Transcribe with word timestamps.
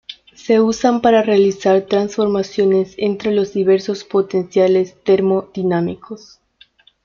Se 0.33 0.59
usan 0.59 1.01
para 1.03 1.21
realizar 1.21 1.81
transformaciones 1.83 2.95
entre 2.97 3.31
los 3.31 3.53
diversos 3.53 4.03
potenciales 4.03 4.95
termodinámicos. 5.03 6.39